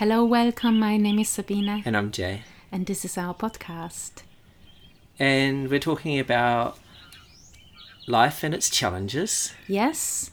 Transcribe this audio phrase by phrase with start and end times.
[0.00, 0.78] Hello, welcome.
[0.78, 2.42] My name is Sabina, And I'm Jay.
[2.72, 4.22] and this is our podcast.
[5.18, 6.78] And we're talking about
[8.06, 9.52] life and its challenges.
[9.68, 10.30] Yes,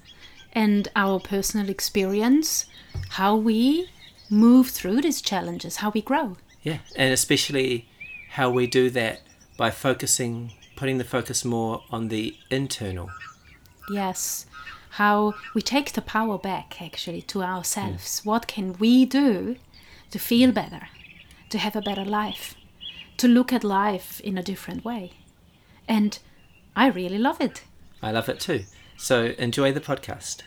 [0.53, 2.65] and our personal experience,
[3.09, 3.89] how we
[4.29, 6.37] move through these challenges, how we grow.
[6.63, 6.77] Yeah.
[6.95, 7.89] And especially
[8.29, 9.21] how we do that
[9.57, 13.09] by focusing, putting the focus more on the internal.
[13.91, 14.45] Yes,
[14.97, 18.19] how we take the power back actually to ourselves.
[18.19, 18.25] Mm.
[18.25, 19.57] What can we do
[20.09, 20.89] to feel better,
[21.51, 22.55] to have a better life,
[23.17, 25.11] to look at life in a different way?
[25.87, 26.17] And
[26.75, 27.63] I really love it.
[28.01, 28.63] I love it too.
[28.97, 30.41] So enjoy the podcast.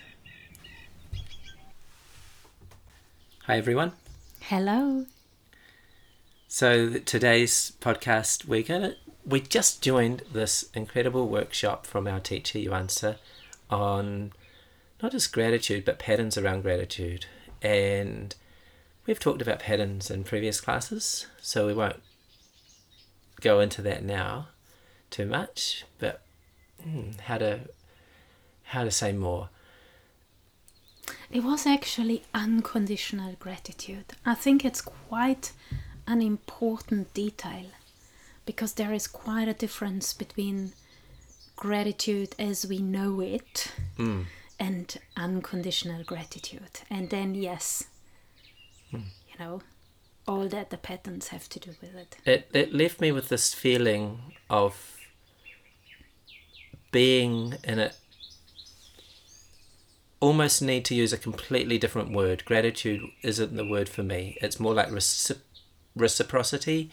[3.45, 3.93] Hi, everyone.
[4.41, 5.07] Hello.
[6.49, 12.89] So today's podcast, we're gonna we just joined this incredible workshop from our teacher Yuan
[12.89, 13.15] Si
[13.71, 14.33] on
[15.03, 17.27] not just gratitude but patterns around gratitude,
[17.63, 18.35] and
[19.07, 22.03] we've talked about patterns in previous classes, so we won't
[23.41, 24.49] go into that now
[25.11, 25.85] too much.
[25.99, 26.23] But
[26.83, 27.61] hmm, how to
[28.65, 29.49] how to say more?
[31.31, 34.15] It was actually unconditional gratitude.
[34.25, 35.53] I think it's quite
[36.07, 37.67] an important detail
[38.47, 40.73] because there is quite a difference between
[41.57, 44.25] gratitude as we know it Mm.
[44.61, 46.83] And unconditional gratitude.
[46.91, 47.85] And then, yes,
[48.91, 49.09] hmm.
[49.29, 49.63] you know,
[50.29, 52.17] all that the patterns have to do with it.
[52.25, 54.99] it, it left me with this feeling of
[56.93, 57.97] being in it
[60.21, 64.61] almost need to use a completely different word gratitude isn't the word for me it's
[64.61, 65.41] more like recip-
[65.97, 66.91] reciprocity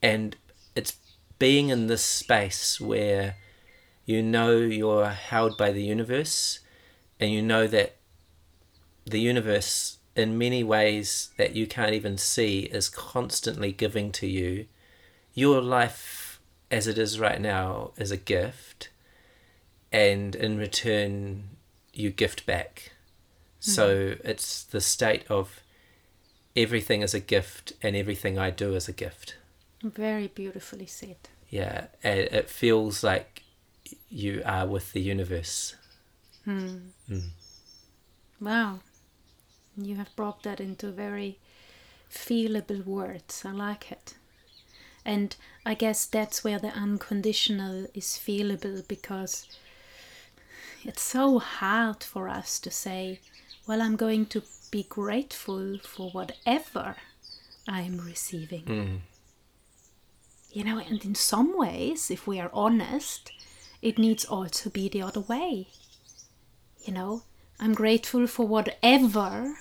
[0.00, 0.36] and
[0.76, 0.96] it's
[1.38, 3.36] being in this space where
[4.04, 6.60] you know you're held by the universe
[7.20, 7.96] and you know that
[9.04, 14.66] the universe in many ways that you can't even see is constantly giving to you
[15.34, 18.90] your life as it is right now is a gift
[19.92, 21.50] and in return
[21.92, 22.92] you gift back.
[23.64, 23.70] Hmm.
[23.70, 25.60] So it's the state of
[26.56, 29.36] everything is a gift and everything i do is a gift.
[29.82, 31.16] Very beautifully said.
[31.48, 33.42] yeah it feels like
[34.10, 35.76] you are with the universe
[36.48, 36.78] Hmm.
[37.08, 37.28] Hmm.
[38.40, 38.78] Wow.
[39.76, 41.38] You have brought that into very
[42.10, 43.42] feelable words.
[43.44, 44.14] I like it.
[45.04, 45.36] And
[45.66, 49.46] I guess that's where the unconditional is feelable because
[50.84, 53.20] it's so hard for us to say,
[53.66, 56.96] well, I'm going to be grateful for whatever
[57.68, 58.62] I'm receiving.
[58.62, 58.96] Hmm.
[60.50, 63.32] You know, and in some ways, if we are honest,
[63.82, 65.66] it needs also be the other way
[66.84, 67.22] you know
[67.60, 69.54] i'm grateful for whatever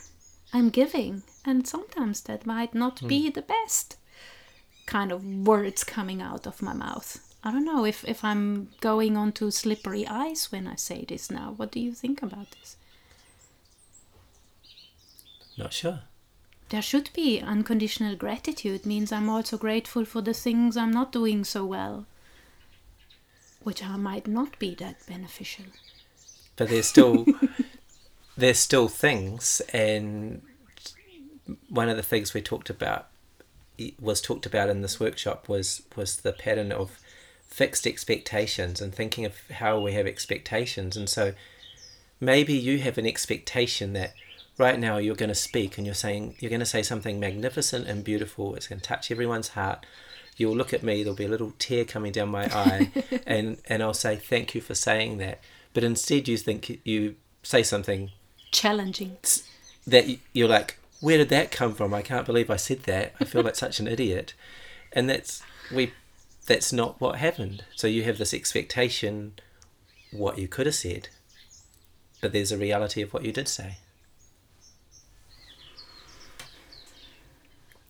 [0.54, 1.24] i'm giving.
[1.46, 3.08] And sometimes that might not hmm.
[3.08, 3.96] be the best
[4.86, 7.20] kind of words coming out of my mouth.
[7.44, 11.54] I don't know if if i'm going onto slippery ice when i say this now.
[11.56, 12.76] What do you think about this?
[15.58, 16.02] Not sure.
[16.70, 18.86] There should be unconditional gratitude.
[18.86, 22.06] Means i'm also grateful for the things i'm not doing so well
[23.68, 25.66] which I might not be that beneficial
[26.58, 27.26] but there's still
[28.38, 30.42] there's still things and
[31.70, 33.08] one of the things we talked about
[34.00, 37.00] was talked about in this workshop was was the pattern of
[37.48, 40.98] fixed expectations and thinking of how we have expectations.
[40.98, 41.34] And so
[42.20, 44.14] maybe you have an expectation that
[44.58, 47.88] right now you're going to speak and you're saying you're going to say something magnificent
[47.88, 48.56] and beautiful.
[48.56, 49.86] It's going to touch everyone's heart.
[50.36, 52.92] You'll look at me there'll be a little tear coming down my eye
[53.26, 55.40] and and I'll say thank you for saying that
[55.78, 58.10] but instead you think you say something
[58.50, 59.16] challenging.
[59.86, 61.94] that you're like where did that come from?
[61.94, 63.14] I can't believe i said that.
[63.22, 64.34] I feel like such an idiot.
[64.92, 65.94] And that's we
[66.48, 67.64] that's not what happened.
[67.76, 69.34] So you have this expectation
[70.12, 71.10] what you could have said
[72.22, 73.78] but there's a reality of what you did say.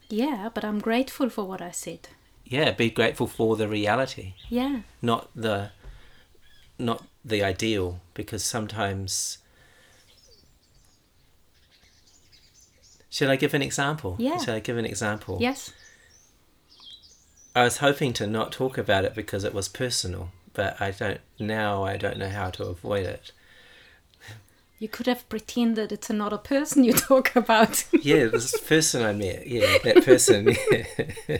[0.09, 2.09] Yeah, but I'm grateful for what I said.
[2.43, 4.33] yeah be grateful for the reality.
[4.49, 4.81] Yeah.
[5.01, 5.71] not the
[6.79, 9.39] not the ideal because sometimes
[13.09, 14.37] should i give an example Yeah.
[14.37, 15.71] should i give an example Yes.
[17.55, 21.19] I was hoping to not talk about it because it was personal, but I don't
[21.39, 21.83] now.
[21.85, 23.31] I don't know how to avoid it.
[24.77, 27.83] You could have pretended it's another person you talk about.
[27.91, 29.47] Yeah, this person I met.
[29.47, 30.55] Yeah, that person.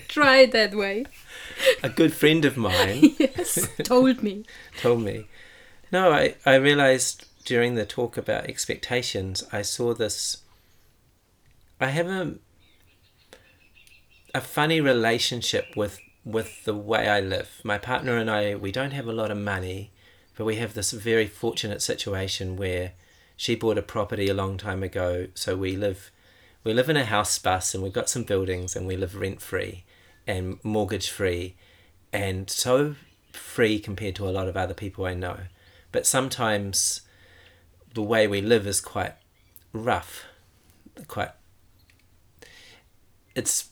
[0.07, 1.05] Try it that way.
[1.83, 3.67] A good friend of mine Yes.
[3.83, 4.45] Told me.
[4.81, 5.27] told me.
[5.91, 10.37] No, I I realized during the talk about expectations, I saw this.
[11.79, 12.35] I have a
[14.33, 17.61] a funny relationship with with the way I live.
[17.63, 19.91] My partner and I, we don't have a lot of money,
[20.35, 22.91] but we have this very fortunate situation where
[23.37, 26.11] she bought a property a long time ago, so we live
[26.63, 29.41] we live in a house bus and we've got some buildings and we live rent
[29.41, 29.85] free
[30.27, 31.55] and mortgage free
[32.11, 32.95] and so
[33.31, 35.37] free compared to a lot of other people I know.
[35.91, 37.01] But sometimes
[37.93, 39.13] the way we live is quite
[39.73, 40.25] rough,
[41.07, 41.31] quite.
[43.35, 43.69] It's,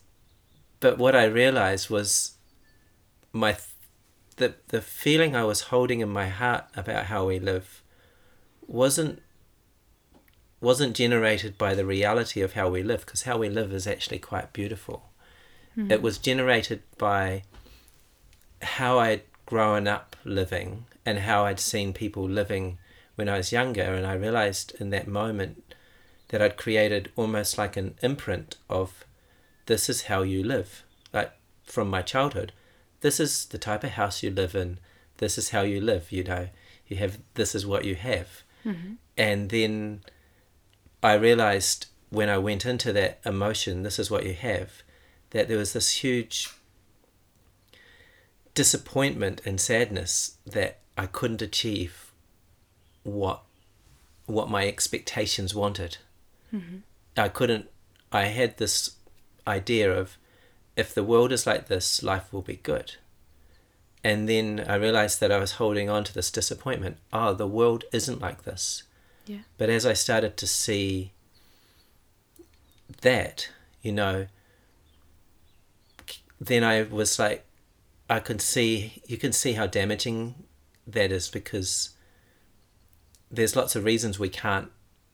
[0.80, 2.36] but what I realized was
[3.34, 3.58] my,
[4.38, 7.82] the the feeling I was holding in my heart about how we live,
[8.68, 9.22] wasn't
[10.62, 14.20] wasn't generated by the reality of how we live because how we live is actually
[14.20, 15.10] quite beautiful.
[15.78, 15.92] Mm-hmm.
[15.92, 17.44] It was generated by
[18.62, 22.78] how I'd grown up living and how I'd seen people living
[23.16, 23.84] when I was younger.
[23.84, 25.76] And I realized in that moment
[26.30, 29.06] that I'd created almost like an imprint of
[29.68, 30.84] this is how you live,
[31.14, 31.32] like
[31.64, 32.52] from my childhood.
[33.02, 34.80] This is the type of house you live in.
[35.18, 36.50] This is how you live, you know.
[36.88, 38.44] You have this is what you have.
[38.66, 38.94] Mm-hmm.
[39.18, 40.02] And then
[41.02, 44.84] I realized when I went into that emotion, this is what you have,
[45.36, 46.50] that there was this huge
[48.54, 52.14] disappointment and sadness that I couldn't achieve
[53.04, 53.42] what
[54.28, 55.98] what my expectations wanted.
[56.54, 56.78] Mm-hmm.
[57.18, 57.70] I couldn't.
[58.14, 58.96] I had this
[59.46, 60.18] idea of
[60.78, 62.96] if the world is like this, life will be good.
[64.06, 66.96] And then I realized that I was holding on to this disappointment.
[67.12, 68.84] Oh, the world isn't like this.
[69.26, 69.40] Yeah.
[69.58, 71.12] But as I started to see
[73.02, 73.50] that,
[73.82, 74.28] you know,
[76.40, 77.46] then I was like,
[78.10, 80.36] I could see, you can see how damaging
[80.86, 81.92] that is because
[83.32, 84.70] there's lots of reasons we can't,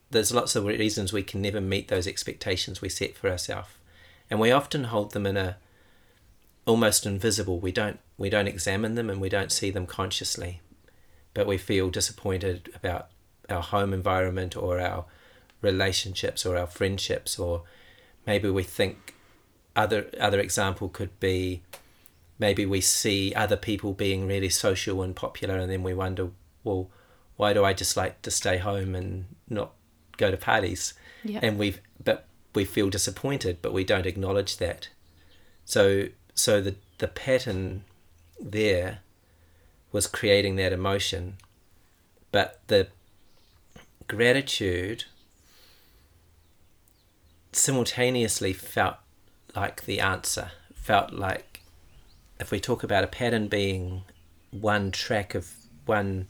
[0.09, 3.69] there's lots of reasons we can never meet those expectations we set for ourselves.
[4.29, 5.57] And we often hold them in a,
[6.65, 7.59] almost invisible.
[7.59, 10.62] We don't, we don't examine them and we don't see them consciously,
[11.33, 13.07] but we feel disappointed about
[13.50, 15.06] our home environment or our
[15.62, 17.63] relationships or our friendships or
[18.25, 19.15] maybe we think
[19.75, 21.62] other other example could be
[22.39, 26.29] maybe we see other people being really social and popular and then we wonder
[26.63, 26.89] well
[27.41, 29.71] why do I just like to stay home and not
[30.18, 30.94] go to parties?
[31.41, 34.89] And we've but we feel disappointed but we don't acknowledge that.
[35.65, 37.83] So so the the pattern
[38.39, 39.00] there
[39.91, 41.38] was creating that emotion
[42.31, 42.89] but the
[44.07, 45.06] gratitude
[47.51, 48.97] simultaneously felt
[49.56, 51.62] like the answer, felt like
[52.39, 54.03] if we talk about a pattern being
[54.51, 55.53] one track of
[55.86, 56.27] one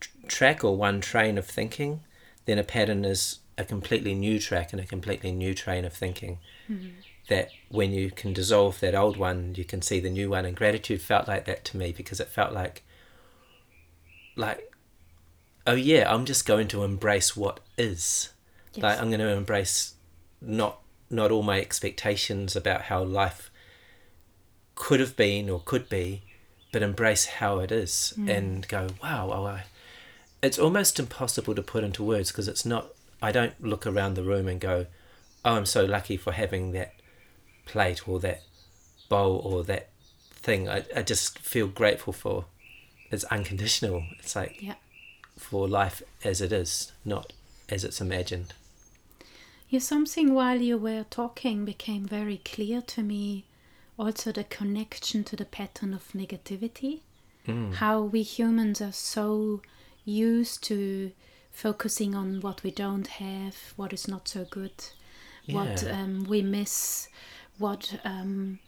[0.00, 2.00] tr- track or one train of thinking,
[2.44, 6.38] then a pattern is a completely new track and a completely new train of thinking.
[6.70, 6.88] Mm-hmm.
[7.28, 10.44] That when you can dissolve that old one, you can see the new one.
[10.44, 12.84] And gratitude felt like that to me because it felt like,
[14.36, 14.72] like
[15.66, 18.30] oh yeah, I'm just going to embrace what is.
[18.74, 18.82] Yes.
[18.82, 19.94] Like I'm going to embrace
[20.40, 20.80] not
[21.10, 23.50] not all my expectations about how life
[24.74, 26.22] could have been or could be,
[26.72, 28.28] but embrace how it is mm.
[28.28, 29.64] and go, wow, oh, I,
[30.42, 32.88] it's almost impossible to put into words because it's not.
[33.22, 34.86] I don't look around the room and go,
[35.44, 36.94] oh, I'm so lucky for having that
[37.64, 38.42] plate or that
[39.08, 39.88] bowl or that
[40.32, 40.68] thing.
[40.68, 42.44] I, I just feel grateful for.
[43.10, 44.04] It's unconditional.
[44.18, 44.74] It's like yeah
[45.38, 47.32] for life as it is, not
[47.68, 48.54] as it's imagined.
[49.68, 53.46] Yeah, something while you were talking became very clear to me
[53.98, 57.00] also the connection to the pattern of negativity.
[57.46, 57.74] Mm.
[57.74, 59.62] How we humans are so
[60.04, 61.12] used to
[61.50, 64.72] focusing on what we don't have, what is not so good,
[65.44, 65.54] yeah.
[65.54, 67.08] what um, we miss,
[67.58, 68.58] what um,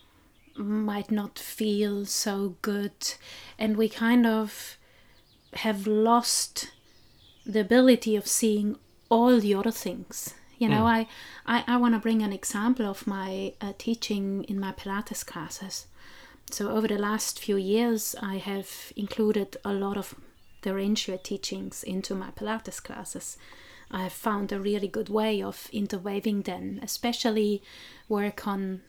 [0.56, 3.14] might not feel so good.
[3.58, 4.76] And we kind of
[5.54, 6.72] have lost
[7.46, 8.76] the ability of seeing
[9.10, 10.86] all the other things you know mm.
[10.86, 11.06] i
[11.46, 15.86] i, I want to bring an example of my uh, teaching in my pilates classes
[16.50, 20.14] so over the last few years i have included a lot of
[20.62, 23.36] the range teachings into my pilates classes
[23.90, 27.62] i have found a really good way of interweaving them especially
[28.08, 28.80] work on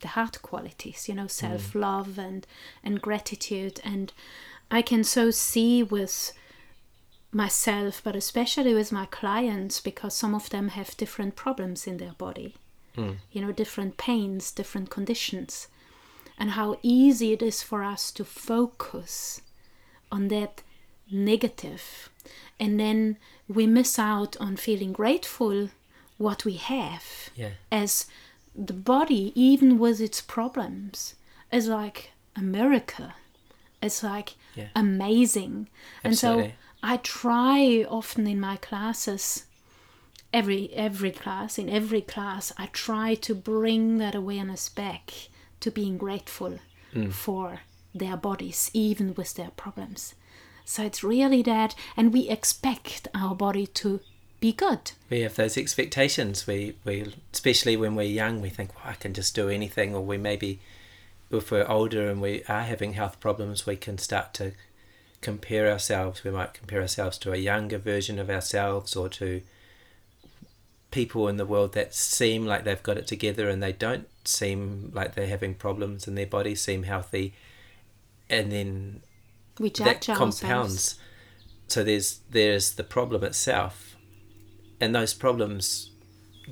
[0.00, 1.30] the heart qualities you know mm.
[1.30, 2.26] self-love mm.
[2.26, 2.46] and
[2.82, 4.12] and gratitude and
[4.72, 6.32] I can so see with
[7.32, 12.12] myself, but especially with my clients, because some of them have different problems in their
[12.12, 12.56] body,
[12.96, 13.16] mm.
[13.32, 15.68] you know, different pains, different conditions,
[16.38, 19.40] and how easy it is for us to focus
[20.10, 20.62] on that
[21.10, 22.10] negative,
[22.60, 23.16] and then
[23.48, 25.70] we miss out on feeling grateful
[26.18, 27.50] what we have yeah.
[27.70, 28.06] as
[28.54, 31.14] the body, even with its problems,
[31.50, 33.12] is like a miracle.
[33.82, 34.68] It's like Yeah.
[34.76, 35.68] amazing.
[36.04, 36.54] And so Absolutely.
[36.82, 39.44] I try often in my classes,
[40.32, 45.12] every every class, in every class, I try to bring that awareness back
[45.60, 46.58] to being grateful
[46.92, 47.12] mm.
[47.12, 47.60] for
[47.94, 50.14] their bodies, even with their problems.
[50.64, 54.00] So it's really that, and we expect our body to
[54.40, 54.90] be good.
[55.08, 56.46] we have those expectations.
[56.48, 60.00] We we especially when we're young, we think, well, I can just do anything, or
[60.00, 60.58] we maybe
[61.30, 64.52] if we're older and we are having health problems, we can start to
[65.22, 66.22] compare ourselves.
[66.24, 69.40] We might compare ourselves to a younger version of ourselves, or to
[70.90, 74.90] people in the world that seem like they've got it together and they don't seem
[74.94, 77.32] like they're having problems and their bodies seem healthy
[78.28, 79.02] and then
[79.58, 80.40] We that judge ourselves.
[80.40, 80.96] compounds.
[81.68, 83.96] So there's there's the problem itself,
[84.80, 85.90] and those problems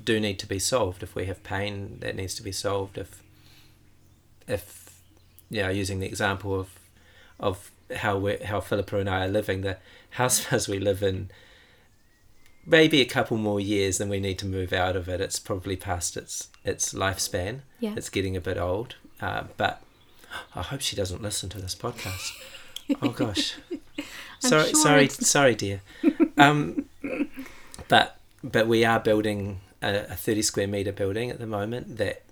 [0.03, 1.03] do need to be solved.
[1.03, 2.99] If we have pain, that needs to be solved.
[2.99, 3.23] If
[4.47, 5.03] if
[5.51, 6.79] you know, using the example of
[7.39, 9.79] of how we how Philippa and I are living, the
[10.11, 11.31] house as we live in,
[12.67, 15.21] maybe a couple more years, then we need to move out of it.
[15.21, 17.61] It's probably past its its lifespan.
[17.79, 17.95] Yeah.
[17.97, 19.83] It's getting a bit old, uh, but
[20.55, 22.33] I hope she doesn't listen to this podcast.
[23.03, 23.55] Oh gosh.
[24.41, 25.83] Sorry, sure sorry, it's- sorry, dear.
[26.39, 26.87] Um,
[27.89, 32.23] but but we are building a, a thirty square meter building at the moment that,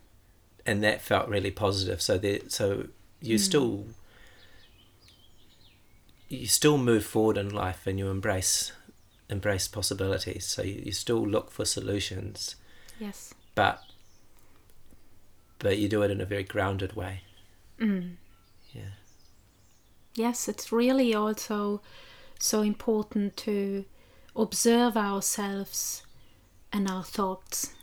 [0.64, 2.00] and that felt really positive.
[2.00, 2.86] So there, so
[3.20, 3.42] you Hmm.
[3.42, 3.84] still
[6.28, 8.72] you still move forward in life and you embrace
[9.30, 10.46] embrace possibilities.
[10.46, 12.56] So you, you still look for solutions,
[12.98, 13.34] Yes.
[13.54, 13.82] but
[15.58, 17.22] but you do it in a very grounded way.
[17.80, 18.14] Mm.
[18.72, 18.92] Yeah.
[20.14, 21.80] Yes, it's really also
[22.38, 23.84] so important to
[24.36, 26.02] observe ourselves
[26.72, 27.74] and our thoughts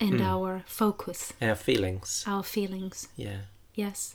[0.00, 0.24] and Mm.
[0.24, 2.24] our focus, And our feelings.
[2.26, 3.08] our feelings.
[3.16, 3.40] Yeah.
[3.74, 4.14] Yes.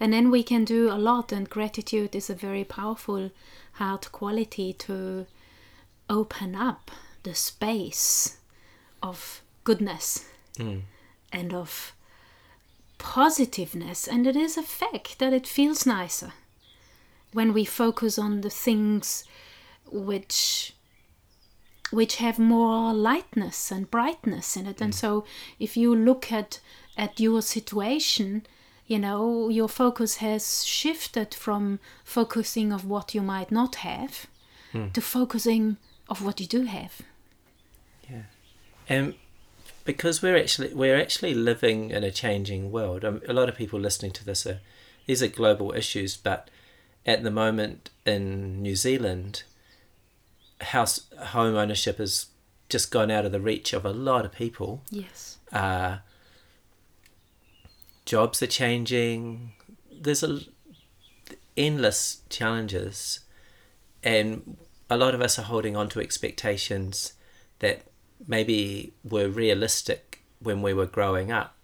[0.00, 3.30] And then we can do a lot, and gratitude is a very powerful
[3.72, 5.26] heart quality to
[6.08, 6.90] open up
[7.22, 8.38] the space
[9.02, 10.24] of goodness
[10.58, 10.82] Mm.
[11.32, 11.92] and of
[12.98, 14.08] positiveness.
[14.08, 16.32] And it is a fact that it feels nicer
[17.32, 19.24] when we focus on the things
[19.90, 20.74] which
[21.90, 24.80] which have more lightness and brightness in it.
[24.80, 25.24] And so
[25.58, 26.60] if you look at
[26.96, 28.46] at your situation,
[28.88, 34.26] you know, your focus has shifted from focusing of what you might not have
[34.92, 35.76] to focusing
[36.08, 37.02] of what you do have.
[38.10, 38.22] Yeah,
[38.88, 39.14] and
[39.84, 43.04] because we're actually we're actually living in a changing world.
[43.04, 44.60] Um, a lot of people listening to this are
[45.06, 46.50] these are global issues, but
[47.06, 49.42] at the moment in New Zealand,
[50.60, 52.26] house home ownership has
[52.68, 54.82] just gone out of the reach of a lot of people.
[54.90, 55.38] Yes.
[55.52, 55.98] Uh,
[58.08, 59.52] jobs are changing.
[59.92, 60.40] There's a
[61.56, 63.20] endless challenges,
[64.02, 64.56] and
[64.88, 67.12] a lot of us are holding on to expectations
[67.58, 67.82] that
[68.26, 71.54] maybe were realistic when we were growing up,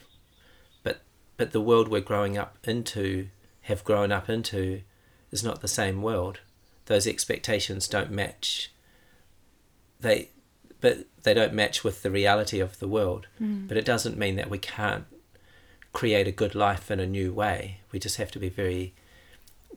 [0.83, 1.01] but
[1.39, 3.29] but the world we're growing up into,
[3.63, 4.83] have grown up into,
[5.31, 6.41] is not the same world.
[6.87, 8.71] Those expectations don't match.
[9.99, 10.29] They,
[10.83, 13.29] but they don't match with the reality of the world.
[13.41, 13.67] Mm.
[13.67, 15.07] But it doesn't mean that we can't
[15.95, 17.79] create a good life in a new way.
[17.91, 18.93] We just have to be very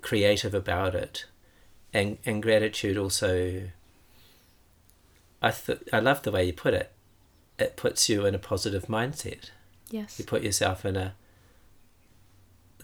[0.02, 1.26] creative about it,
[1.94, 3.70] and and gratitude also.
[5.42, 6.92] I th- I love the way you put it.
[7.58, 9.52] It puts you in a positive mindset.
[9.90, 10.20] Yes.
[10.20, 11.14] You put yourself in a.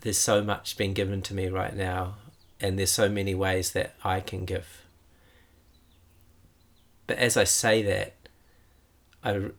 [0.02, 2.16] There's so much being given to me right now,
[2.62, 4.84] and there's so many ways that I can give.
[7.08, 8.14] But as I say that,
[9.24, 9.50] I.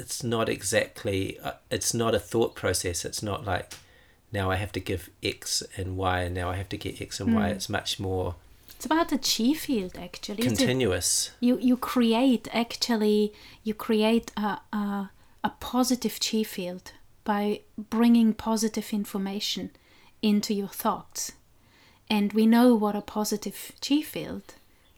[0.00, 1.38] It's not exactly.
[1.40, 3.04] uh, It's not a thought process.
[3.04, 3.66] It's not like,
[4.32, 7.20] now I have to give X and Y, and now I have to get X
[7.20, 7.48] and Y.
[7.48, 8.34] It's much more
[8.76, 10.42] It's about the chi field actually.
[10.42, 11.30] continuous.
[11.40, 13.32] you you create actually
[13.66, 15.10] you create a, a
[15.48, 16.92] a positive chi field
[17.24, 17.60] by
[17.96, 19.70] bringing positive information
[20.22, 21.32] into your thoughts
[22.08, 24.46] and we know what a positive chi field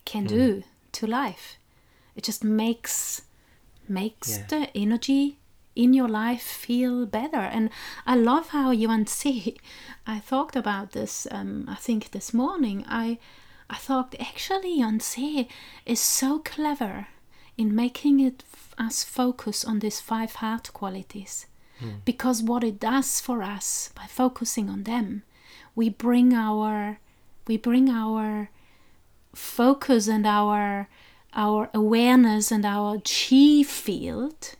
[0.04, 1.46] can do to life
[2.16, 3.22] it just makes
[3.88, 4.46] makes Yeah.
[4.48, 5.38] the energy
[5.74, 7.40] in your life feel better.
[7.56, 7.70] And
[8.06, 9.56] i love how yuan si
[10.06, 12.84] i talked about this um, i think this morning.
[12.88, 13.18] I
[13.70, 15.00] i thought actually yuan
[15.86, 17.06] is so clever
[17.56, 21.46] in making it f- us focus on these five heart qualities.
[22.04, 25.22] Because what it does for us by focusing on them
[25.74, 26.98] we bring our
[27.48, 28.50] we bring our
[29.34, 30.88] focus and our
[31.34, 34.54] our awareness and our chi field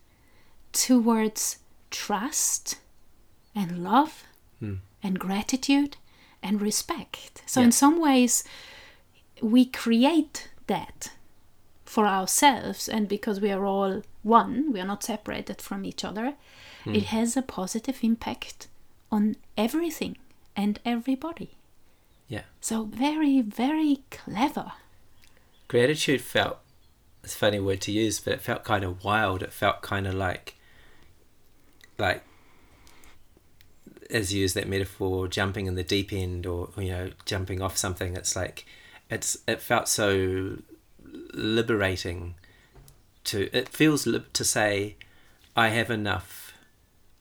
[0.73, 1.59] towards
[1.91, 2.79] trust
[3.55, 4.25] and love
[4.61, 4.77] Hmm.
[5.03, 5.97] and gratitude
[6.43, 7.43] and respect.
[7.47, 7.67] So, Yeah.
[7.67, 8.45] in some ways,
[9.43, 11.11] we create that
[11.85, 16.37] for ourselves, and because we are all one, we are not separated from each other,
[16.85, 16.95] Hmm.
[16.95, 18.69] it has a positive impact
[19.11, 20.17] on everything
[20.57, 21.59] and everybody.
[22.29, 22.45] Yeah.
[22.61, 24.73] So, very, very clever.
[25.69, 26.59] Gratitude felt,
[27.23, 29.43] it's a funny word to use, but it felt kind of wild.
[29.43, 30.57] It felt kind of like,
[31.99, 32.25] like,
[34.11, 37.77] as you use that metaphor, jumping in the deep end or, you know, jumping off
[37.77, 38.17] something.
[38.17, 38.67] It's like,
[39.09, 40.59] it's, it felt so
[41.33, 42.35] liberating
[43.25, 44.97] to, it feels to say,
[45.55, 46.55] I have enough.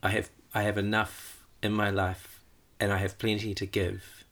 [0.02, 2.42] I have, I have enough in my life
[2.80, 4.26] and I have plenty to give.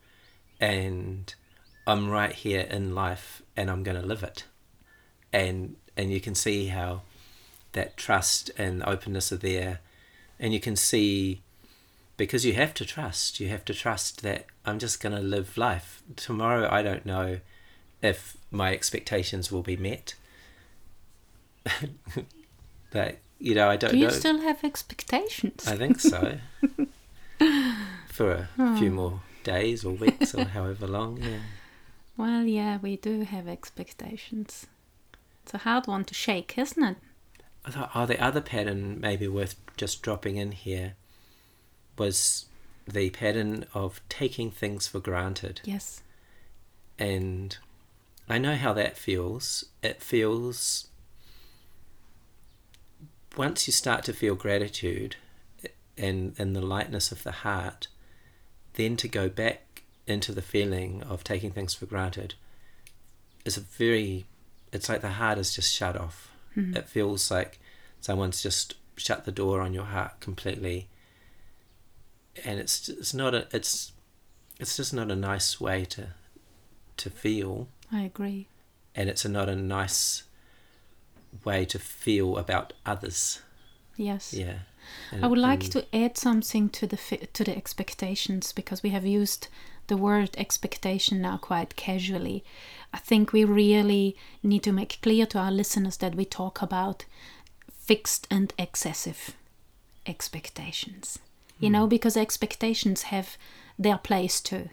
[0.59, 1.33] And
[1.85, 4.45] I'm right here in life and I'm going to live it.
[5.31, 7.01] And and you can see how
[7.73, 9.79] that trust and openness are there
[10.39, 11.41] and you can see
[12.17, 15.57] because you have to trust, you have to trust that I'm just going to live
[15.57, 16.01] life.
[16.15, 17.39] Tomorrow I don't know
[18.01, 20.15] if my expectations will be met.
[22.91, 24.11] that you know, I don't Do you know.
[24.11, 25.65] still have expectations?
[25.67, 26.39] I think so.
[28.09, 28.77] For a hmm.
[28.77, 31.39] few more days or weeks or however long, yeah.
[32.17, 34.67] Well, yeah, we do have expectations.
[35.49, 36.97] It's a hard one to shake, isn't it?
[37.65, 40.93] I thought, oh, the other pattern maybe worth just dropping in here
[41.97, 42.45] was
[42.87, 45.61] the pattern of taking things for granted.
[45.63, 46.03] Yes.
[46.99, 47.57] And
[48.29, 49.65] I know how that feels.
[49.81, 50.89] It feels,
[53.35, 55.15] once you start to feel gratitude
[55.97, 57.87] and, and the lightness of the heart,
[58.73, 62.35] then to go back into the feeling of taking things for granted
[63.45, 64.27] is a very,
[64.71, 66.31] it's like the heart is just shut off.
[66.55, 66.77] Mm-hmm.
[66.77, 67.59] It feels like
[68.01, 70.87] someone's just shut the door on your heart completely.
[72.45, 73.91] And it's it's not a it's
[74.59, 76.07] it's just not a nice way to
[76.97, 78.47] to feel I agree.
[78.95, 80.23] and it's a, not a nice
[81.45, 83.41] way to feel about others
[83.95, 84.33] Yes.
[84.33, 84.59] yeah
[85.21, 86.97] I would like And- to add something to the
[87.33, 89.47] to the expectations because we have used
[89.89, 92.43] the word expectation now quite casually.
[92.93, 97.05] I think we really need to make clear to our listeners that we talk about
[97.71, 99.35] fixed and excessive
[100.05, 101.19] expectations.
[101.59, 101.73] You hmm.
[101.73, 103.37] know, because expectations have
[103.77, 104.69] their place too.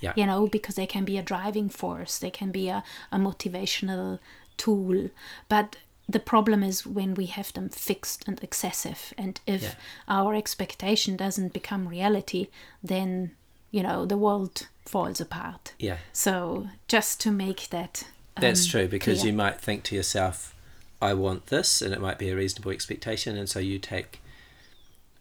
[0.00, 3.18] yeah you know, because they can be a driving force, they can be a, a
[3.18, 4.18] motivational
[4.56, 5.10] tool.
[5.48, 5.76] But
[6.08, 9.74] the problem is when we have them fixed and excessive, and if Yeah.
[10.18, 12.46] our expectation doesn't become reality,
[12.82, 13.32] then,
[13.70, 15.74] you know, the world falls apart.
[15.78, 18.04] yeah So just to make that.
[18.40, 19.32] that's um, true because clear.
[19.32, 20.54] you might think to yourself
[21.02, 24.20] i want this and it might be a reasonable expectation and so you take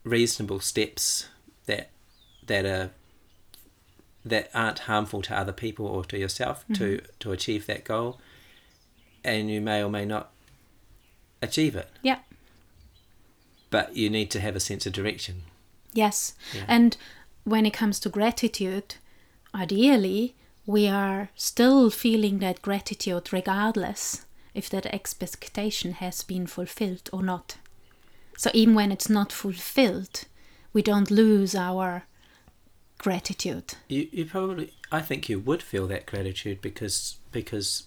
[0.03, 1.27] reasonable steps
[1.65, 1.89] that
[2.45, 2.89] that are
[4.23, 8.19] that aren't harmful to other people or to yourself to to achieve that goal
[9.23, 10.29] and you may or may not
[11.41, 12.19] achieve it Yeah.
[13.69, 15.43] but you need to have a sense of direction
[15.93, 16.35] Yes.
[16.53, 16.65] Yeah.
[16.67, 16.95] And
[17.47, 18.95] when it comes to gratitude,
[19.55, 27.23] ideally, we are still feeling that gratitude regardless if that expectation has been fulfilled or
[27.23, 27.55] not.
[28.37, 30.25] So even when it's not fulfilled,
[30.73, 32.03] we don't lose our
[32.97, 33.75] gratitude.
[33.87, 37.83] You you probably I think you would feel that gratitude because because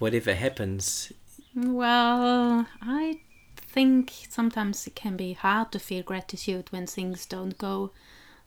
[0.00, 1.12] whatever happens
[1.54, 3.20] Well, I
[3.56, 7.92] think sometimes it can be hard to feel gratitude when things don't go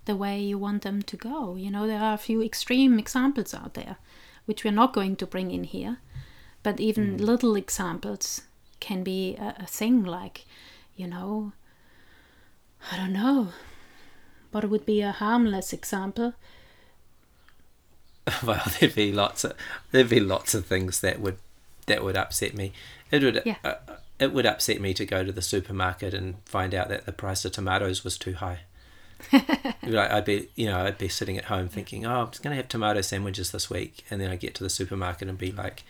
[0.08, 1.56] the way you want them to go.
[1.56, 3.98] You know, there are a few extreme examples out there,
[4.46, 5.98] which we're not going to bring in here,
[6.63, 8.41] but even little examples
[8.80, 10.46] can be a, a thing like,
[10.96, 11.52] you know,
[12.91, 13.50] I don't know.
[14.52, 16.34] What would be a harmless example?
[18.43, 19.54] well there'd be lots of
[19.91, 21.38] there'd be lots of things that would
[21.86, 22.74] that would upset me.
[23.12, 23.56] It would Yeah.
[23.63, 23.76] uh,
[24.20, 27.46] it would upset me to go to the supermarket and find out that the price
[27.46, 28.62] of tomatoes was too high.
[29.84, 32.58] I'd be, you know, I'd be sitting at home thinking, "Oh, I'm just going to
[32.58, 35.84] have tomato sandwiches this week," and then I get to the supermarket and be like,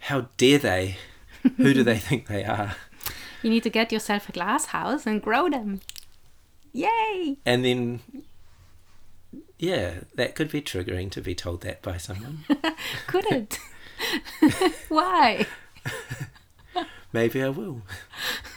[0.00, 0.96] "How dare they?
[1.56, 2.76] Who do they think they are?"
[3.42, 5.80] You need to get yourself a glass house and grow them.
[6.72, 7.36] Yay!
[7.46, 8.00] And then,
[9.58, 12.44] yeah, that could be triggering to be told that by someone.
[13.06, 13.58] Could it?
[14.88, 15.46] Why?
[17.12, 17.82] maybe I will.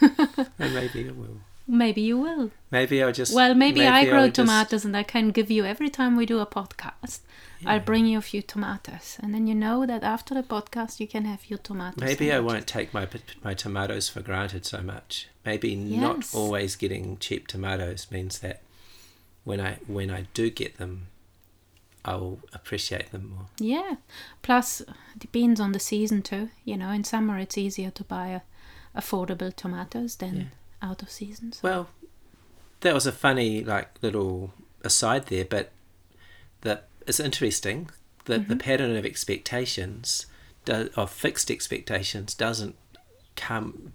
[0.00, 1.38] and maybe I will.
[1.72, 2.50] Maybe you will.
[2.72, 3.34] Maybe I'll just.
[3.34, 6.26] Well, maybe, I I'll grow just- tomatoes and I can give you every time we
[6.26, 7.20] do a just- podcast.
[7.64, 11.06] I'll bring you a few tomatoes, and then you know that after the podcast you
[11.06, 12.00] can have your tomatoes.
[12.00, 13.06] Maybe I won't take my
[13.44, 15.28] my tomatoes for granted so much.
[15.44, 18.62] Maybe not always getting cheap tomatoes means that
[19.44, 21.08] when I when I do get them,
[22.04, 23.46] I'll appreciate them more.
[23.58, 23.96] Yeah.
[24.42, 26.48] Plus, it depends on the season too.
[26.64, 28.40] You know, in summer it's easier to buy
[28.96, 30.44] affordable tomatoes than Yeah.
[30.82, 31.52] Out of season.
[31.52, 31.60] So.
[31.62, 31.88] Well,
[32.80, 35.70] that was a funny like little aside there, but
[36.62, 37.90] that it's interesting
[38.26, 38.58] that the mm-hmm.
[38.58, 40.26] pattern of expectations
[40.64, 42.76] do, of fixed expectations doesn't
[43.36, 43.92] come.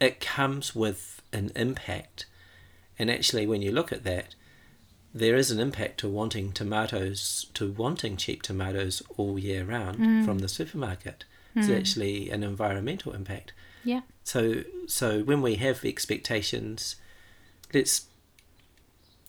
[0.00, 2.26] It comes with an impact,
[2.98, 4.34] and actually, when you look at that,
[5.12, 10.24] there is an impact to wanting tomatoes to wanting cheap tomatoes all year round mm.
[10.24, 11.24] from the supermarket.
[11.54, 11.78] It's mm.
[11.78, 13.52] actually an environmental impact.
[13.84, 14.00] Yeah.
[14.24, 16.96] So so when we have expectations,
[17.72, 18.06] let's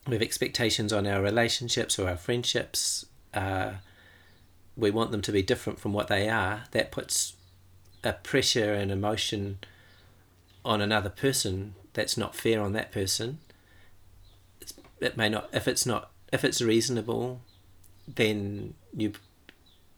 [0.06, 3.06] we have expectations on our relationships or our friendships.
[3.34, 3.74] Uh,
[4.76, 6.64] we want them to be different from what they are.
[6.72, 7.34] That puts
[8.04, 9.58] a pressure and emotion
[10.64, 13.38] on another person that's not fair on that person.
[14.60, 17.40] It's, it may not if it's not if it's reasonable,
[18.06, 19.12] then you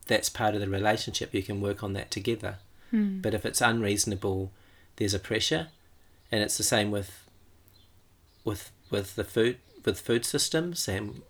[0.06, 1.34] that's part of the relationship.
[1.34, 2.58] You can work on that together.
[2.90, 3.20] Hmm.
[3.20, 4.52] But if it's unreasonable,
[4.96, 5.68] there's a pressure,
[6.32, 7.24] and it's the same with
[8.44, 11.22] with with the food with food systems and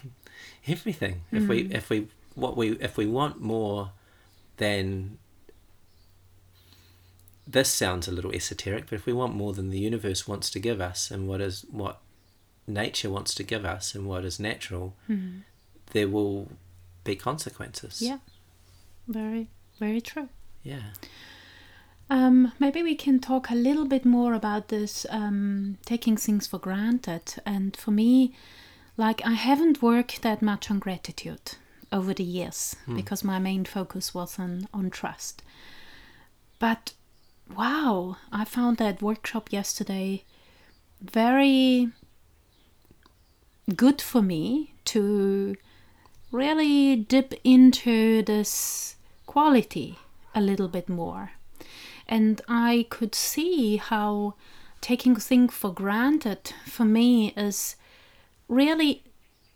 [0.66, 1.22] everything.
[1.30, 3.90] If we if we what we if we want more
[4.56, 5.18] than
[7.46, 10.60] this sounds a little esoteric, but if we want more than the universe wants to
[10.60, 12.00] give us and what is what
[12.66, 14.94] nature wants to give us and what is natural,
[15.92, 16.48] there will
[17.04, 18.00] be consequences.
[18.00, 18.18] Yeah.
[19.08, 20.28] Very, very true.
[20.62, 20.90] Yeah.
[22.10, 26.58] Um, maybe we can talk a little bit more about this um, taking things for
[26.58, 27.34] granted.
[27.46, 28.34] And for me,
[28.96, 31.52] like I haven't worked that much on gratitude
[31.90, 35.42] over the years because my main focus was on on trust.
[36.58, 36.92] But
[37.54, 40.24] wow, I found that workshop yesterday
[41.00, 41.90] very
[43.74, 45.56] good for me to
[46.30, 48.96] really dip into this
[49.26, 49.98] quality
[50.34, 51.32] a little bit more.
[52.06, 54.34] And I could see how
[54.80, 57.76] taking things for granted for me is
[58.48, 59.02] really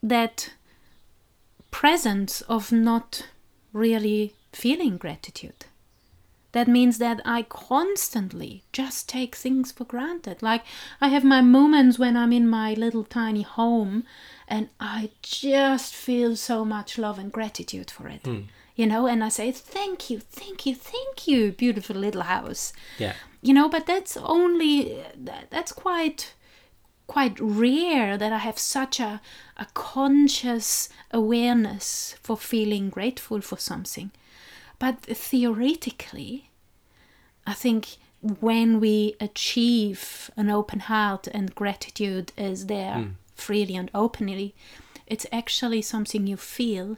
[0.03, 0.53] that
[1.71, 3.27] presence of not
[3.73, 5.67] really feeling gratitude.
[6.53, 10.43] That means that I constantly just take things for granted.
[10.43, 10.65] Like
[11.03, 14.05] I have my moments when I'm in my little tiny home
[14.49, 18.25] and I just feel so much love and gratitude for it.
[18.25, 18.41] Hmm.
[18.77, 22.73] You know, and I say, Thank you, thank you, thank you, beautiful little house.
[22.99, 23.15] Yeah.
[23.43, 24.77] you know but that's only
[25.25, 26.33] that- that's quite
[27.07, 29.21] quite rare that i have such a,
[29.57, 34.11] a conscious awareness for feeling grateful for something.
[34.79, 36.51] But theoretically
[37.47, 37.83] i think
[38.41, 43.11] when we achieve an open heart and gratitude is there hmm.
[43.35, 44.55] freely and openly
[45.07, 46.97] it's actually something you feel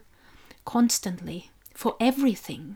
[0.65, 2.75] constantly for everything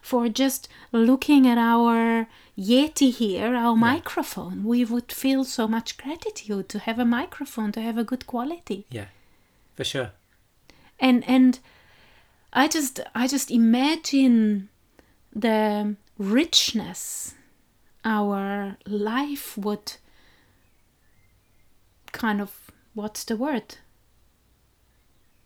[0.00, 4.62] for just looking at our Yeti here, our microphone.
[4.62, 8.86] We would feel so much gratitude to have a microphone, to have a good quality.
[8.88, 9.06] Yeah.
[9.74, 10.10] For sure.
[11.00, 11.58] And and
[12.52, 14.68] I just I just imagine
[15.34, 17.34] the richness
[18.04, 19.88] our life would
[22.12, 22.50] kind of
[22.94, 23.78] what's the word?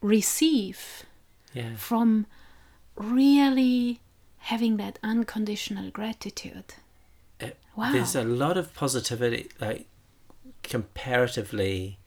[0.03, 0.81] Receive
[1.55, 1.77] Yeah.
[1.77, 2.27] from
[3.01, 4.01] really
[4.39, 6.75] having that unconditional gratitude.
[7.41, 7.93] It- Wow.
[7.93, 9.87] There's a lot of positivity, like
[10.63, 11.99] comparatively.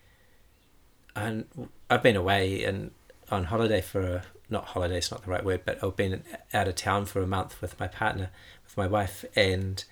[1.16, 1.46] And
[1.90, 2.92] I've been away and
[3.32, 4.98] on holiday for a not holiday.
[4.98, 7.80] It's not the right word, but I've been out of town for a month with
[7.80, 8.30] my partner,
[8.66, 9.84] with my wife, and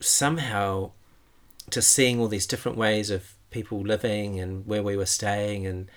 [0.00, 0.90] somehow
[1.70, 5.88] just seeing all these different ways of people living and where we were staying, and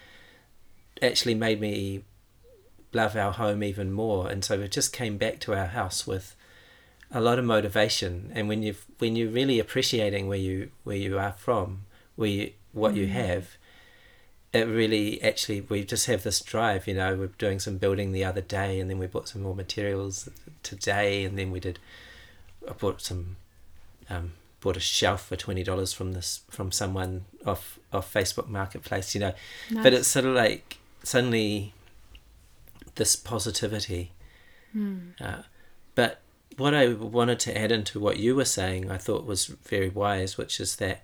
[1.02, 2.04] actually made me
[2.94, 4.30] love our home even more.
[4.30, 6.36] And so we just came back to our house with
[7.12, 8.32] a lot of motivation.
[8.34, 12.52] And when you when you're really appreciating where you where you are from where you,
[12.74, 13.58] what you have
[14.54, 18.24] it really actually we just have this drive you know we're doing some building the
[18.24, 20.30] other day and then we bought some more materials
[20.62, 21.80] today and then we did
[22.70, 23.38] I bought some
[24.10, 29.16] um, bought a shelf for twenty dollars from this from someone off off Facebook Marketplace
[29.16, 29.34] you know.
[29.72, 31.74] But it's sort of like suddenly
[33.02, 34.04] this positivity
[35.20, 35.42] uh,
[35.96, 36.22] but
[36.58, 40.38] what I wanted to add into what you were saying, I thought was very wise,
[40.38, 41.04] which is that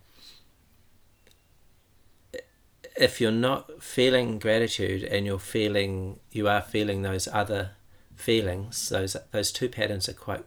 [2.95, 7.71] if you're not feeling gratitude and you're feeling you are feeling those other
[8.15, 10.45] feelings, those those two patterns are quite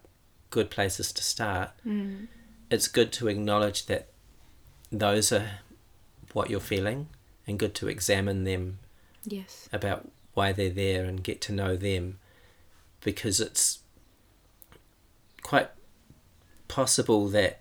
[0.50, 1.70] good places to start.
[1.86, 2.28] Mm.
[2.70, 4.08] It's good to acknowledge that
[4.90, 5.48] those are
[6.32, 7.08] what you're feeling
[7.46, 8.78] and good to examine them
[9.24, 9.68] Yes.
[9.72, 12.18] about why they're there and get to know them
[13.00, 13.80] because it's
[15.42, 15.70] quite
[16.68, 17.60] possible that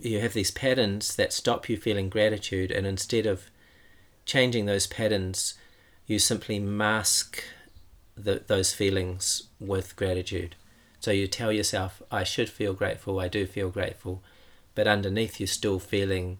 [0.00, 3.50] you have these patterns that stop you feeling gratitude and instead of
[4.26, 5.54] changing those patterns
[6.06, 7.42] you simply mask
[8.16, 10.54] the, those feelings with gratitude.
[11.00, 14.22] So you tell yourself i should feel grateful i do feel grateful
[14.74, 16.38] but underneath you're still feeling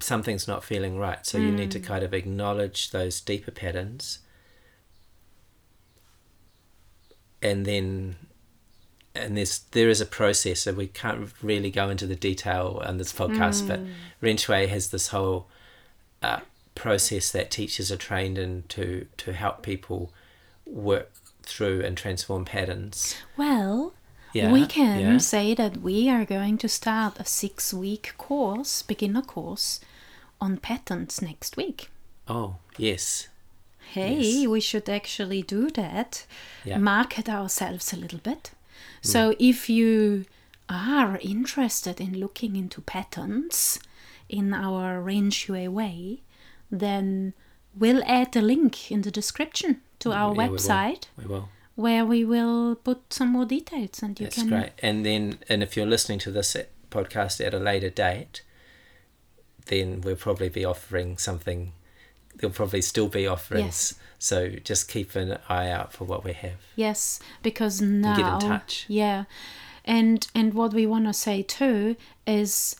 [0.00, 1.24] something's not feeling right.
[1.26, 4.20] So you need to kind of acknowledge those deeper patterns.
[7.42, 8.16] And then
[9.14, 12.96] and there's there is a process so we can't really go into the detail on
[12.98, 13.80] this podcast but
[14.20, 15.48] Ren Shui has this whole
[16.22, 16.40] uh,
[16.74, 20.12] process that teachers are trained in to to help people
[20.64, 21.10] work
[21.42, 23.16] through and transform patterns.
[23.36, 23.92] Well,
[24.32, 25.18] yeah we can yeah.
[25.18, 29.80] say that we are going to start a six week course, beginner course,
[30.40, 31.88] on patterns next week.
[32.28, 33.28] oh yes
[33.94, 34.46] Hey, Yes.
[34.46, 36.24] we should actually do that.
[36.64, 36.78] Yeah.
[36.78, 38.52] Market ourselves a little bit.
[39.02, 39.06] Mm.
[39.12, 40.26] So if you
[40.68, 43.80] are interested in looking into patterns
[44.28, 46.20] in our Ren Shui way,
[46.70, 47.32] then
[47.76, 50.58] we'll add a link in the description to mm, our Yeah, we will.
[50.58, 51.48] website we will
[51.80, 54.72] where we will put some more details and you can That's can great.
[54.82, 56.56] And then, and if you're listening to this
[56.90, 58.42] podcast at a later date,
[59.66, 61.72] then we'll probably be offering something.
[62.36, 63.94] There'll probably still be offerings.
[64.18, 66.60] So just keep an eye out for what we have.
[66.76, 68.84] Yes, because now get in touch.
[68.88, 69.24] Yeah.
[69.84, 72.76] And and what we want to say too is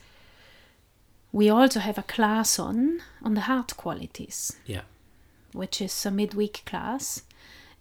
[1.33, 4.83] we also have a class on on the heart qualities, Yeah.
[5.53, 7.23] which is a midweek class.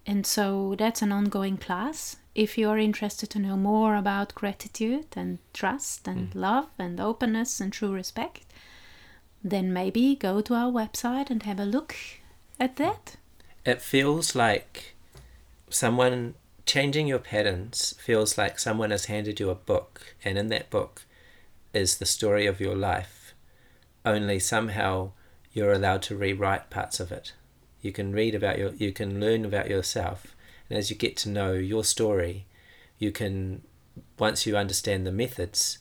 [0.09, 2.15] And so that's an ongoing class.
[2.33, 6.35] If you are interested to know more about gratitude and trust and mm.
[6.35, 8.43] love and openness and true respect,
[9.43, 11.95] then maybe go to our website and have a look
[12.59, 13.17] at that.
[13.63, 14.95] It feels like
[15.69, 16.33] someone
[16.65, 21.03] changing your patterns feels like someone has handed you a book, and in that book
[21.71, 23.35] is the story of your life.
[24.03, 25.11] Only somehow
[25.53, 27.33] you're allowed to rewrite parts of it.
[27.81, 30.35] You can read about your, you can learn about yourself,
[30.69, 32.45] and as you get to know your story,
[32.97, 33.61] you can,
[34.17, 35.79] once you understand the methods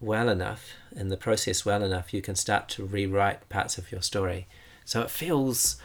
[0.00, 4.02] well enough and the process well enough, you can start to rewrite parts of your
[4.02, 4.46] story.
[4.84, 5.76] So it feels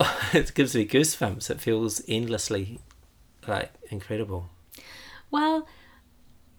[0.32, 1.50] it gives me goosebumps.
[1.50, 2.80] It feels endlessly
[3.46, 4.50] like incredible.
[5.30, 5.66] Well,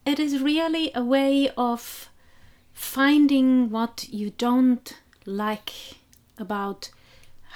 [0.06, 2.10] it is really a way of
[2.74, 5.72] finding what you don't like
[6.38, 6.90] about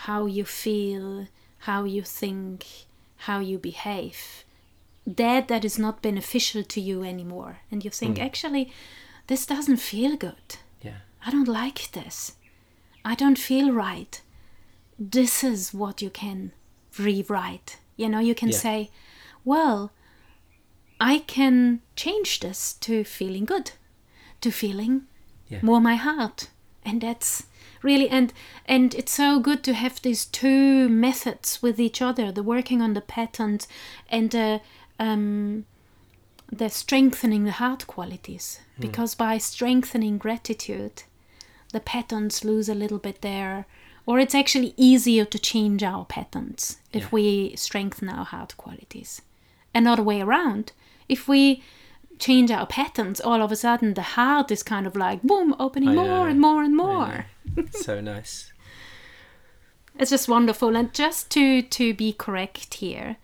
[0.05, 1.27] how you feel,
[1.59, 2.65] how you think,
[3.27, 4.43] how you behave.
[5.05, 7.59] That that is not beneficial to you anymore.
[7.71, 8.25] And you think, mm.
[8.25, 8.71] actually,
[9.27, 10.57] this doesn't feel good.
[10.81, 10.99] Yeah.
[11.25, 12.33] I don't like this.
[13.03, 14.21] I don't feel right.
[14.99, 16.51] This is what you can
[16.99, 17.79] rewrite.
[17.95, 18.57] You know, you can Yeah.
[18.57, 18.91] say,
[19.43, 19.91] well,
[20.99, 23.71] I can change this to feeling good,
[24.41, 25.07] to feeling
[25.49, 25.61] Yeah.
[25.63, 26.49] more my heart.
[26.83, 27.43] And that's
[27.83, 28.33] really and
[28.65, 32.93] and it's so good to have these two methods with each other, the working on
[32.93, 33.67] the patterns
[34.09, 34.61] and the
[34.99, 35.65] um
[36.51, 38.59] the strengthening the heart qualities.
[38.79, 41.03] Because by strengthening gratitude,
[41.73, 43.65] the patterns lose a little bit there
[44.05, 47.09] or it's actually easier to change our patterns if Yeah.
[47.11, 49.21] we strengthen our heart qualities
[49.75, 50.71] another way around
[51.09, 51.61] if we
[52.19, 55.89] change our patterns all of a sudden the heart is kind of like boom opening
[55.89, 56.23] I more know.
[56.25, 57.25] and more and more.
[57.71, 58.51] So nice.
[59.99, 60.75] it's just wonderful.
[60.75, 63.17] And just to to be correct here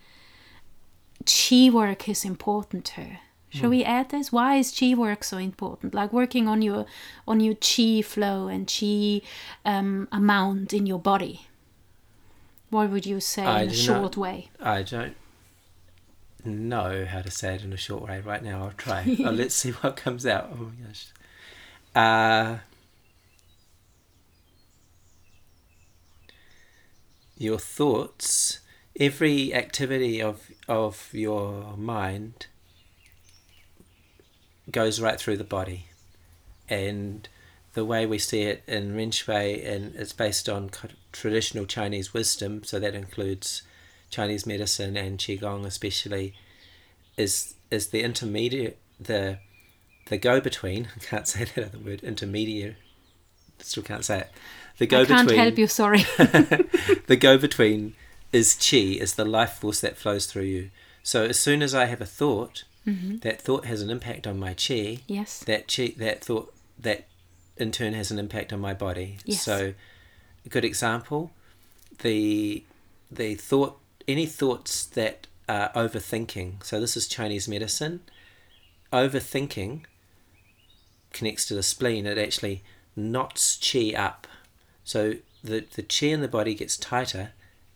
[1.25, 3.17] chi work is important too.
[3.49, 4.31] Shall we add this?
[4.31, 5.93] Why is chi work so important?
[5.93, 6.85] Like working on your
[7.27, 9.21] on your chi flow and chi
[9.63, 11.41] um, amount in your body.
[12.71, 14.49] What would you say I in a short not- way?
[14.59, 15.15] I don't
[16.45, 18.63] know how to say it in a short way right now.
[18.63, 19.17] I'll try.
[19.25, 20.49] oh, let's see what comes out.
[20.53, 21.07] Oh my gosh.
[21.95, 22.59] Uh,
[27.37, 28.59] your thoughts,
[28.99, 32.47] every activity of of your mind
[34.71, 35.87] goes right through the body,
[36.69, 37.27] and
[37.73, 40.71] the way we see it in Ren Shui, and it's based on
[41.11, 43.63] traditional Chinese wisdom, so that includes
[44.13, 46.33] Chinese medicine and qigong especially,
[47.17, 49.39] is is the intermediate the
[50.07, 50.89] the go between.
[50.95, 52.75] I can't say that other word intermediate
[53.59, 54.31] still can't say it.
[54.77, 55.19] The go between.
[55.19, 55.67] I can't help you.
[55.67, 55.99] Sorry.
[57.07, 57.95] the go between
[58.31, 60.71] is chi, is the life force that flows through you.
[61.03, 63.17] So as soon as I have a thought, mm-hmm.
[63.17, 64.99] that thought has an impact on my chi.
[65.07, 65.39] yes.
[65.39, 67.05] That chi, that thought, that
[67.57, 69.17] in turn has an impact on my body.
[69.25, 69.41] Yes.
[69.43, 69.73] So,
[70.45, 71.31] a good example,
[72.01, 72.63] the
[73.11, 76.63] the thought, any thoughts that are overthinking.
[76.63, 78.01] So this is Chinese medicine.
[78.91, 79.81] Overthinking
[81.11, 82.05] connects to the spleen.
[82.05, 82.63] It actually
[82.95, 84.27] knots chi up.
[84.83, 87.31] So the the chi in the body gets tighter,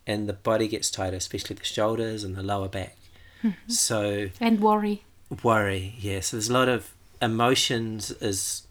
[0.06, 2.96] and the body gets tighter, especially the shoulders and the lower back.
[3.42, 3.50] Hmm.
[3.68, 5.04] So And worry.
[5.44, 8.66] worry yes there's a lot of emotions is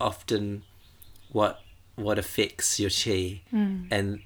[0.00, 0.64] often
[1.30, 1.60] what
[1.94, 3.84] what affects your chi hmm.
[3.90, 4.20] and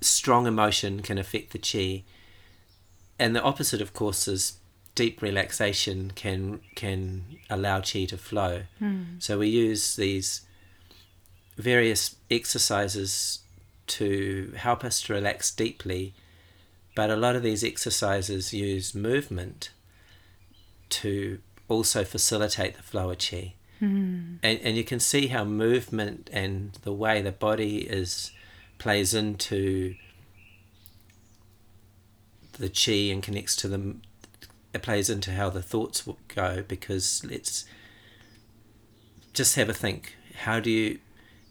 [0.00, 2.02] strong emotion can affect the chi
[3.18, 4.58] and the opposite of course is
[4.94, 8.62] deep relaxation can can allow chi to flow
[9.18, 10.42] so we use these
[11.56, 13.40] various exercises
[13.86, 16.14] to help us to relax deeply
[16.94, 19.70] but a lot of these exercises use movement
[20.88, 23.54] to also facilitate the flow of chi.
[23.80, 24.38] Mm.
[24.42, 28.32] And, and you can see how movement and the way the body is
[28.78, 29.94] plays into
[32.58, 34.02] the chi and connects to them.
[34.74, 37.64] It plays into how the thoughts will go because let's
[39.32, 40.16] just have a think.
[40.42, 40.98] How do you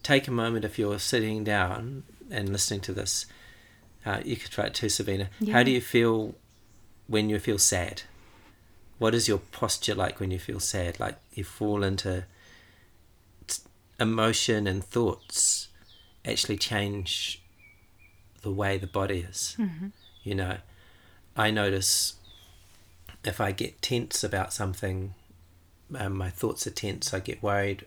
[0.04, 3.26] take a moment if you're sitting down and listening to this?
[4.06, 5.30] Uh, you could try it too, Sabina.
[5.52, 6.36] How do you feel
[7.08, 8.04] when you feel sad?
[9.00, 11.00] What is your posture like when you feel sad?
[11.00, 12.26] Like you fall into
[14.00, 15.67] emotion and thoughts
[16.28, 17.42] actually change
[18.42, 19.56] the way the body is.
[19.58, 19.88] Mm-hmm.
[20.24, 20.58] You know,
[21.36, 22.16] I notice
[23.24, 25.14] if I get tense about something,
[25.98, 27.86] um, my thoughts are tense, I get worried,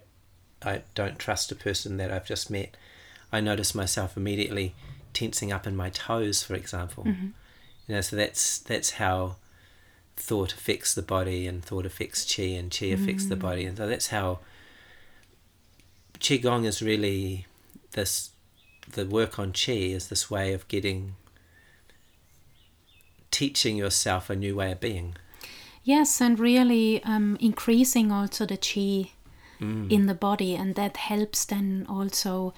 [0.62, 2.76] I don't trust a person that I've just met,
[3.33, 4.74] I notice myself immediately
[5.12, 7.05] tensing up in my toes, for example.
[7.05, 7.29] Mm-hmm.
[7.87, 9.37] You know, so that's that's how
[10.20, 13.40] thought affects the body and thought affects chi and chi affects the mm.
[13.40, 14.38] body and so that's how
[16.18, 17.46] qigong is really
[17.92, 18.31] this
[18.92, 21.14] the work on chi is this way of getting
[23.31, 25.14] teaching yourself a new way of being
[25.83, 29.11] Yes, and really um, increasing also the chi
[29.90, 32.55] in the body, and that helps then also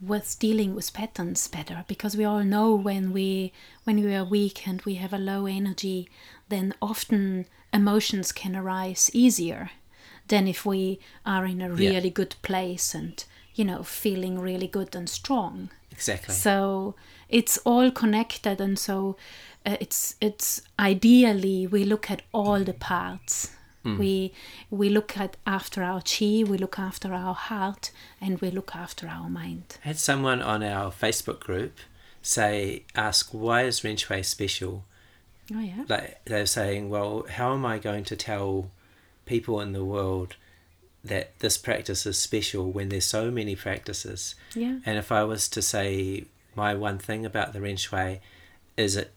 [0.00, 3.52] with dealing with patterns better because we all know when we
[3.84, 6.08] when we are weak and we have a low energy
[6.48, 9.70] then often emotions can arise easier
[10.26, 11.90] than if we are in a Yeah.
[11.90, 15.70] really good place and you know feeling really good and strong.
[15.90, 16.34] Exactly.
[16.34, 16.94] So
[17.28, 19.16] it's all connected and so
[19.64, 23.50] uh, it's it's ideally we look at all the parts.
[23.84, 24.32] We
[24.70, 29.08] we look at after our chi we look after our heart and we look after
[29.08, 29.78] our mind.
[29.84, 31.78] I had someone on our facebook group
[32.22, 34.84] say ask why is ren shui special?
[35.52, 35.84] Oh yeah.
[35.88, 38.70] Like they're saying, well, how am I going to tell
[39.26, 40.36] people in the world
[41.04, 44.34] that this practice is special when there's so many practices?
[44.54, 48.20] yeah And if I was to say my one thing about the Ren Shui
[48.76, 49.12] is it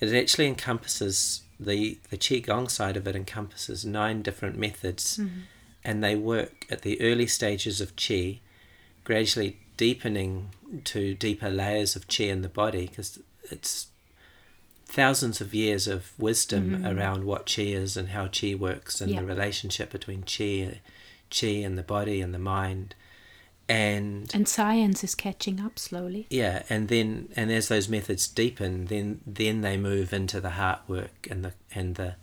[0.00, 5.40] it actually encompasses the the qigong side of it encompasses nine different methods, mm-hmm.
[5.84, 8.38] and they work at the early stages of qi,
[9.04, 10.50] gradually deepening
[10.84, 13.18] to deeper layers of qi in the body because
[13.50, 13.88] it's
[14.86, 16.86] thousands of years of wisdom mm-hmm.
[16.86, 19.20] around what qi is and how qi works and Yeah.
[19.20, 20.78] the relationship between qi
[21.30, 22.94] qi and the body and the mind
[23.68, 26.26] and and science is catching up slowly.
[26.30, 30.80] Yeah and then and as those methods deepen then then they move into the heart
[30.88, 32.14] work and the and the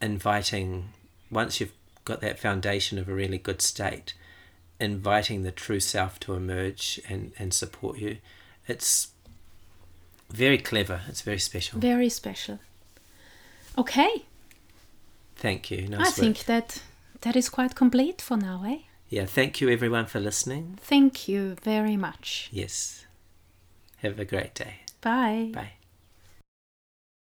[0.00, 0.90] inviting
[1.30, 1.72] once you've
[2.04, 4.14] got that foundation of a really good state
[4.78, 8.18] inviting the true self to emerge and and support you
[8.68, 9.08] it's
[10.30, 11.02] very clever.
[11.08, 11.78] It's very special.
[11.80, 12.58] Very special.
[13.78, 14.24] Okay.
[15.36, 15.88] Thank you.
[15.88, 16.14] Nice i work.
[16.14, 16.82] think that
[17.20, 18.78] that is quite complete for now eh?
[19.08, 20.78] Yeah thank you everyone for listening.
[20.82, 22.48] Thank you very much.
[22.52, 23.06] Yes.
[23.98, 24.80] Have a great day.
[25.00, 25.50] Bye.
[25.52, 25.72] Bye